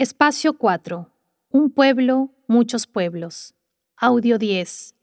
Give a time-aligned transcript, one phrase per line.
[0.00, 1.10] Espacio 4.
[1.50, 3.56] Un pueblo, muchos pueblos.
[3.96, 4.94] Audio 10.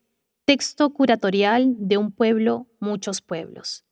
[0.46, 3.84] Texto curatorial de un pueblo, muchos pueblos.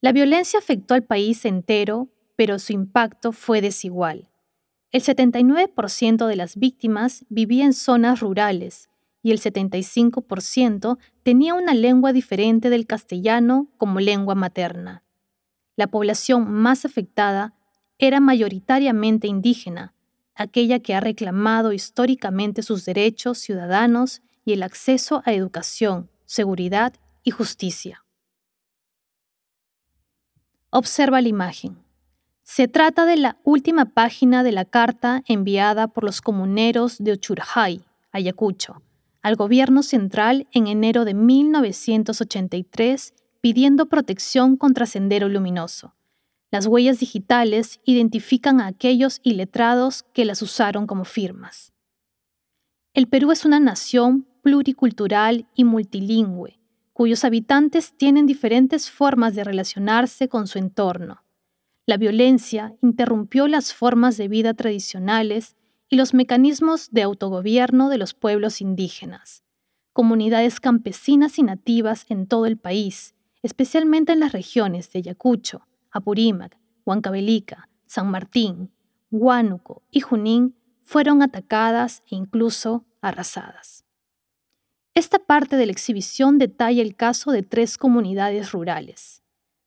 [0.00, 4.30] La violencia afectó al país entero, pero su impacto fue desigual.
[4.92, 8.88] El 79% de las víctimas vivía en zonas rurales
[9.22, 15.02] y el 75% tenía una lengua diferente del castellano como lengua materna.
[15.76, 17.52] La población más afectada
[17.98, 19.93] era mayoritariamente indígena,
[20.34, 27.30] aquella que ha reclamado históricamente sus derechos ciudadanos y el acceso a educación, seguridad y
[27.30, 28.04] justicia.
[30.70, 31.78] Observa la imagen.
[32.42, 37.84] Se trata de la última página de la carta enviada por los comuneros de Ochurjay,
[38.12, 38.82] Ayacucho,
[39.22, 45.94] al gobierno central en enero de 1983 pidiendo protección contra Sendero Luminoso
[46.54, 51.72] las huellas digitales identifican a aquellos iletrados que las usaron como firmas.
[52.92, 56.60] El Perú es una nación pluricultural y multilingüe,
[56.92, 61.24] cuyos habitantes tienen diferentes formas de relacionarse con su entorno.
[61.86, 65.56] La violencia interrumpió las formas de vida tradicionales
[65.88, 69.42] y los mecanismos de autogobierno de los pueblos indígenas.
[69.92, 76.58] Comunidades campesinas y nativas en todo el país, especialmente en las regiones de Ayacucho, Apurímac,
[76.84, 78.70] Huancavelica, San Martín,
[79.10, 83.84] Huánuco y Junín fueron atacadas e incluso arrasadas.
[84.92, 89.22] Esta parte de la exhibición detalla el caso de tres comunidades rurales.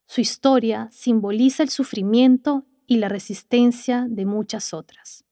[0.05, 5.26] Su historia simboliza el sufrimiento y la resistencia de muchas otras.